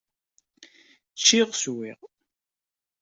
Ččiɣ, 1.19 1.49
swiɣ. 1.61 1.99